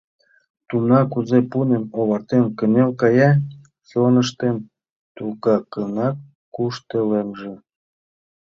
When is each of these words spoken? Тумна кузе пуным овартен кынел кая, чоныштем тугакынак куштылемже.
Тумна 0.67 1.01
кузе 1.11 1.39
пуным 1.51 1.83
овартен 1.99 2.45
кынел 2.57 2.89
кая, 3.01 3.31
чоныштем 3.89 4.55
тугакынак 5.15 6.15
куштылемже. 6.53 7.53